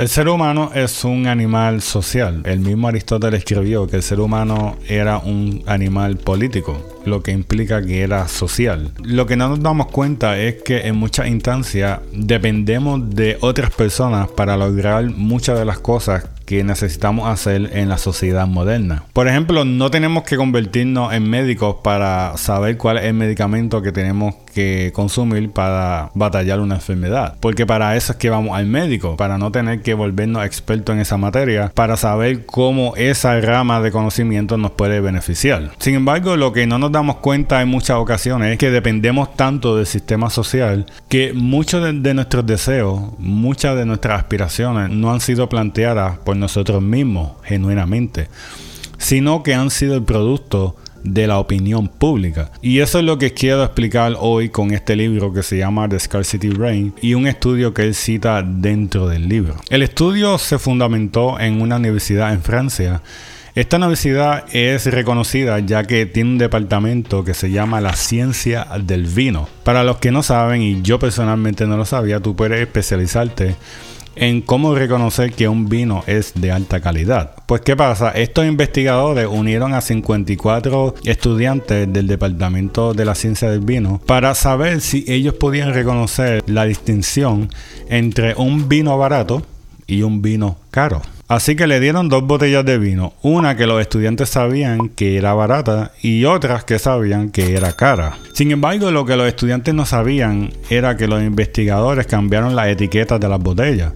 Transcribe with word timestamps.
El 0.00 0.08
ser 0.08 0.30
humano 0.30 0.70
es 0.74 1.04
un 1.04 1.26
animal 1.26 1.82
social. 1.82 2.40
El 2.46 2.60
mismo 2.60 2.88
Aristóteles 2.88 3.40
escribió 3.40 3.86
que 3.86 3.96
el 3.96 4.02
ser 4.02 4.18
humano 4.18 4.78
era 4.88 5.18
un 5.18 5.62
animal 5.66 6.16
político, 6.16 6.80
lo 7.04 7.22
que 7.22 7.32
implica 7.32 7.84
que 7.84 8.00
era 8.00 8.26
social. 8.26 8.92
Lo 9.02 9.26
que 9.26 9.36
no 9.36 9.50
nos 9.50 9.62
damos 9.62 9.88
cuenta 9.88 10.38
es 10.38 10.62
que 10.62 10.86
en 10.86 10.96
muchas 10.96 11.28
instancias 11.28 12.00
dependemos 12.14 13.14
de 13.14 13.36
otras 13.42 13.72
personas 13.72 14.28
para 14.28 14.56
lograr 14.56 15.04
muchas 15.04 15.58
de 15.58 15.66
las 15.66 15.80
cosas 15.80 16.24
que 16.50 16.64
necesitamos 16.64 17.28
hacer 17.28 17.70
en 17.74 17.88
la 17.88 17.96
sociedad 17.96 18.44
moderna. 18.44 19.04
Por 19.12 19.28
ejemplo, 19.28 19.64
no 19.64 19.88
tenemos 19.88 20.24
que 20.24 20.36
convertirnos 20.36 21.12
en 21.12 21.30
médicos 21.30 21.76
para 21.84 22.36
saber 22.38 22.76
cuál 22.76 22.98
es 22.98 23.04
el 23.04 23.14
medicamento 23.14 23.82
que 23.82 23.92
tenemos 23.92 24.34
que 24.50 24.92
consumir 24.94 25.50
para 25.50 26.10
batallar 26.14 26.60
una 26.60 26.76
enfermedad. 26.76 27.36
Porque 27.40 27.66
para 27.66 27.96
eso 27.96 28.12
es 28.12 28.18
que 28.18 28.30
vamos 28.30 28.56
al 28.56 28.66
médico, 28.66 29.16
para 29.16 29.38
no 29.38 29.50
tener 29.50 29.82
que 29.82 29.94
volvernos 29.94 30.44
expertos 30.44 30.94
en 30.94 31.00
esa 31.00 31.16
materia, 31.16 31.70
para 31.74 31.96
saber 31.96 32.46
cómo 32.46 32.94
esa 32.96 33.40
rama 33.40 33.80
de 33.80 33.90
conocimiento 33.90 34.56
nos 34.56 34.72
puede 34.72 35.00
beneficiar. 35.00 35.70
Sin 35.78 35.94
embargo, 35.94 36.36
lo 36.36 36.52
que 36.52 36.66
no 36.66 36.78
nos 36.78 36.92
damos 36.92 37.16
cuenta 37.16 37.62
en 37.62 37.68
muchas 37.68 37.96
ocasiones 37.96 38.52
es 38.52 38.58
que 38.58 38.70
dependemos 38.70 39.34
tanto 39.36 39.76
del 39.76 39.86
sistema 39.86 40.30
social 40.30 40.86
que 41.08 41.32
muchos 41.32 41.82
de, 41.82 41.92
de 41.92 42.14
nuestros 42.14 42.46
deseos, 42.46 43.00
muchas 43.18 43.76
de 43.76 43.86
nuestras 43.86 44.20
aspiraciones 44.20 44.90
no 44.90 45.12
han 45.12 45.20
sido 45.20 45.48
planteadas 45.48 46.18
por 46.18 46.36
nosotros 46.36 46.82
mismos, 46.82 47.32
genuinamente, 47.44 48.28
sino 48.98 49.42
que 49.42 49.54
han 49.54 49.70
sido 49.70 49.94
el 49.94 50.02
producto 50.02 50.76
de 51.04 51.26
la 51.26 51.38
opinión 51.38 51.88
pública. 51.88 52.50
Y 52.62 52.80
eso 52.80 52.98
es 52.98 53.04
lo 53.04 53.18
que 53.18 53.32
quiero 53.32 53.64
explicar 53.64 54.14
hoy 54.18 54.48
con 54.48 54.72
este 54.72 54.96
libro 54.96 55.32
que 55.32 55.42
se 55.42 55.58
llama 55.58 55.88
The 55.88 55.98
Scarcity 55.98 56.48
Brain 56.48 56.94
y 57.00 57.14
un 57.14 57.26
estudio 57.26 57.74
que 57.74 57.82
él 57.82 57.94
cita 57.94 58.42
dentro 58.42 59.08
del 59.08 59.28
libro. 59.28 59.56
El 59.68 59.82
estudio 59.82 60.38
se 60.38 60.58
fundamentó 60.58 61.38
en 61.40 61.60
una 61.60 61.76
universidad 61.76 62.32
en 62.32 62.42
Francia. 62.42 63.02
Esta 63.54 63.78
universidad 63.78 64.44
es 64.52 64.86
reconocida 64.86 65.58
ya 65.58 65.82
que 65.84 66.06
tiene 66.06 66.30
un 66.30 66.38
departamento 66.38 67.24
que 67.24 67.34
se 67.34 67.50
llama 67.50 67.80
la 67.80 67.94
ciencia 67.94 68.66
del 68.80 69.06
vino. 69.06 69.48
Para 69.64 69.82
los 69.82 69.96
que 69.96 70.12
no 70.12 70.22
saben, 70.22 70.62
y 70.62 70.82
yo 70.82 71.00
personalmente 71.00 71.66
no 71.66 71.76
lo 71.76 71.84
sabía, 71.84 72.20
tú 72.20 72.36
puedes 72.36 72.60
especializarte 72.60 73.56
en 74.16 74.40
cómo 74.40 74.74
reconocer 74.74 75.32
que 75.32 75.48
un 75.48 75.68
vino 75.68 76.02
es 76.06 76.32
de 76.34 76.52
alta 76.52 76.80
calidad. 76.80 77.34
Pues 77.46 77.62
¿qué 77.62 77.76
pasa? 77.76 78.10
Estos 78.10 78.46
investigadores 78.46 79.26
unieron 79.30 79.74
a 79.74 79.80
54 79.80 80.94
estudiantes 81.04 81.92
del 81.92 82.06
Departamento 82.06 82.94
de 82.94 83.04
la 83.04 83.14
Ciencia 83.14 83.50
del 83.50 83.60
Vino 83.60 84.00
para 84.06 84.34
saber 84.34 84.80
si 84.80 85.04
ellos 85.08 85.34
podían 85.34 85.72
reconocer 85.72 86.42
la 86.46 86.64
distinción 86.64 87.50
entre 87.88 88.34
un 88.34 88.68
vino 88.68 88.96
barato 88.98 89.42
y 89.86 90.02
un 90.02 90.22
vino 90.22 90.56
caro. 90.70 91.02
Así 91.30 91.54
que 91.54 91.68
le 91.68 91.78
dieron 91.78 92.08
dos 92.08 92.26
botellas 92.26 92.64
de 92.64 92.76
vino, 92.76 93.12
una 93.22 93.56
que 93.56 93.64
los 93.64 93.80
estudiantes 93.80 94.30
sabían 94.30 94.88
que 94.88 95.16
era 95.16 95.32
barata 95.32 95.92
y 96.02 96.24
otras 96.24 96.64
que 96.64 96.80
sabían 96.80 97.30
que 97.30 97.54
era 97.54 97.72
cara. 97.72 98.18
Sin 98.34 98.50
embargo, 98.50 98.90
lo 98.90 99.06
que 99.06 99.14
los 99.14 99.28
estudiantes 99.28 99.72
no 99.72 99.86
sabían 99.86 100.52
era 100.70 100.96
que 100.96 101.06
los 101.06 101.22
investigadores 101.22 102.08
cambiaron 102.08 102.56
las 102.56 102.66
etiquetas 102.66 103.20
de 103.20 103.28
las 103.28 103.38
botellas. 103.38 103.92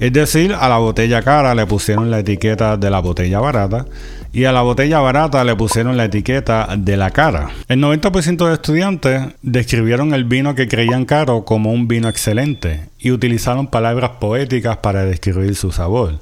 Es 0.00 0.10
decir, 0.14 0.54
a 0.58 0.70
la 0.70 0.78
botella 0.78 1.20
cara 1.20 1.54
le 1.54 1.66
pusieron 1.66 2.10
la 2.10 2.20
etiqueta 2.20 2.78
de 2.78 2.88
la 2.88 3.00
botella 3.00 3.40
barata 3.40 3.84
y 4.32 4.44
a 4.44 4.52
la 4.52 4.62
botella 4.62 5.00
barata 5.00 5.42
le 5.44 5.56
pusieron 5.56 5.96
la 5.96 6.04
etiqueta 6.04 6.68
de 6.76 6.96
la 6.96 7.10
cara. 7.10 7.50
El 7.68 7.80
90% 7.80 8.46
de 8.46 8.54
estudiantes 8.54 9.22
describieron 9.42 10.14
el 10.14 10.24
vino 10.24 10.54
que 10.54 10.68
creían 10.68 11.04
caro 11.04 11.44
como 11.44 11.72
un 11.72 11.88
vino 11.88 12.08
excelente 12.08 12.88
y 12.98 13.10
utilizaron 13.10 13.66
palabras 13.66 14.12
poéticas 14.20 14.76
para 14.78 15.04
describir 15.04 15.54
su 15.56 15.72
sabor. 15.72 16.18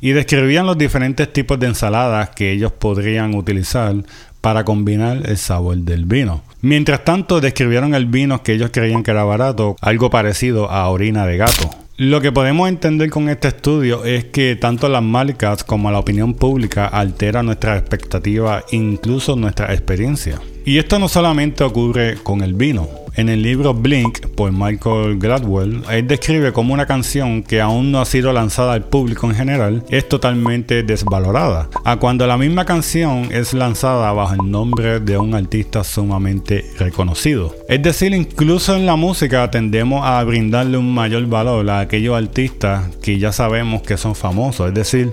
Y 0.00 0.10
describían 0.10 0.66
los 0.66 0.76
diferentes 0.76 1.32
tipos 1.32 1.60
de 1.60 1.68
ensaladas 1.68 2.30
que 2.30 2.50
ellos 2.50 2.72
podrían 2.72 3.34
utilizar 3.34 3.94
para 4.40 4.64
combinar 4.64 5.22
el 5.24 5.38
sabor 5.38 5.76
del 5.76 6.04
vino. 6.04 6.42
Mientras 6.60 7.04
tanto, 7.04 7.40
describieron 7.40 7.94
el 7.94 8.06
vino 8.06 8.42
que 8.42 8.54
ellos 8.54 8.70
creían 8.72 9.04
que 9.04 9.12
era 9.12 9.22
barato, 9.22 9.76
algo 9.80 10.10
parecido 10.10 10.68
a 10.70 10.88
orina 10.88 11.26
de 11.26 11.36
gato. 11.36 11.81
Lo 11.98 12.22
que 12.22 12.32
podemos 12.32 12.70
entender 12.70 13.10
con 13.10 13.28
este 13.28 13.48
estudio 13.48 14.06
es 14.06 14.24
que 14.24 14.56
tanto 14.56 14.88
las 14.88 15.02
marcas 15.02 15.62
como 15.62 15.90
la 15.90 15.98
opinión 15.98 16.32
pública 16.32 16.86
alteran 16.86 17.44
nuestra 17.46 17.76
expectativa, 17.76 18.64
incluso 18.70 19.36
nuestra 19.36 19.74
experiencia. 19.74 20.40
Y 20.64 20.78
esto 20.78 20.98
no 20.98 21.08
solamente 21.08 21.64
ocurre 21.64 22.18
con 22.22 22.42
el 22.42 22.54
vino. 22.54 22.88
En 23.14 23.28
el 23.28 23.42
libro 23.42 23.74
Blink 23.74 24.26
por 24.28 24.52
Michael 24.52 25.18
Gladwell, 25.18 25.82
él 25.90 26.06
describe 26.06 26.52
como 26.52 26.72
una 26.72 26.86
canción 26.86 27.42
que 27.42 27.60
aún 27.60 27.92
no 27.92 28.00
ha 28.00 28.06
sido 28.06 28.32
lanzada 28.32 28.72
al 28.72 28.84
público 28.84 29.26
en 29.26 29.34
general 29.34 29.84
es 29.90 30.08
totalmente 30.08 30.82
desvalorada, 30.82 31.68
a 31.84 31.96
cuando 31.96 32.26
la 32.26 32.38
misma 32.38 32.64
canción 32.64 33.28
es 33.30 33.52
lanzada 33.52 34.12
bajo 34.12 34.32
el 34.32 34.50
nombre 34.50 35.00
de 35.00 35.18
un 35.18 35.34
artista 35.34 35.84
sumamente 35.84 36.64
reconocido. 36.78 37.54
Es 37.68 37.82
decir, 37.82 38.14
incluso 38.14 38.76
en 38.76 38.86
la 38.86 38.96
música 38.96 39.50
tendemos 39.50 40.06
a 40.06 40.24
brindarle 40.24 40.78
un 40.78 40.94
mayor 40.94 41.26
valor 41.26 41.68
a 41.68 41.80
aquellos 41.80 42.16
artistas 42.16 42.96
que 43.02 43.18
ya 43.18 43.30
sabemos 43.30 43.82
que 43.82 43.98
son 43.98 44.14
famosos, 44.14 44.68
es 44.68 44.74
decir, 44.74 45.12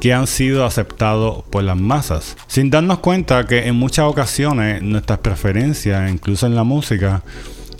que 0.00 0.14
han 0.14 0.26
sido 0.26 0.64
aceptados 0.64 1.44
por 1.50 1.62
las 1.62 1.76
masas, 1.76 2.36
sin 2.46 2.70
darnos 2.70 3.00
cuenta 3.00 3.46
que 3.46 3.68
en 3.68 3.76
muchas 3.76 4.06
ocasiones 4.06 4.82
nuestras 4.82 5.18
preferencias, 5.18 6.10
incluso 6.10 6.46
en 6.46 6.54
la 6.54 6.64
música, 6.64 7.22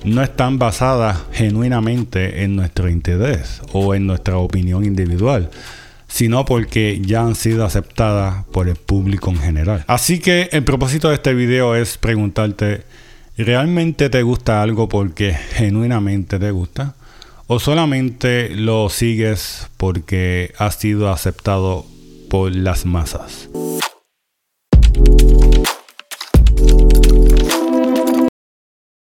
no 0.05 0.23
están 0.23 0.59
basadas 0.59 1.19
genuinamente 1.33 2.43
en 2.43 2.57
nuestro 2.57 2.89
interés 2.89 3.61
o 3.73 3.95
en 3.95 4.07
nuestra 4.07 4.37
opinión 4.37 4.85
individual, 4.85 5.51
sino 6.09 6.45
porque 6.45 7.01
ya 7.03 7.23
han 7.23 7.35
sido 7.35 7.65
aceptadas 7.65 8.45
por 8.47 8.69
el 8.69 8.77
público 8.77 9.31
en 9.31 9.39
general. 9.39 9.85
Así 9.87 10.19
que 10.19 10.49
el 10.53 10.65
propósito 10.65 11.09
de 11.09 11.15
este 11.15 11.35
video 11.35 11.75
es 11.75 11.97
preguntarte, 11.97 12.83
¿realmente 13.37 14.11
te 14.11 14.23
gusta 14.23 14.63
algo 14.63 14.89
porque 14.89 15.33
genuinamente 15.33 16.39
te 16.39 16.51
gusta? 16.51 16.95
¿O 17.47 17.59
solamente 17.59 18.51
lo 18.51 18.89
sigues 18.91 19.69
porque 19.77 20.53
ha 20.59 20.71
sido 20.71 21.11
aceptado 21.11 21.87
por 22.31 22.55
las 22.55 22.87
masas. 22.87 23.51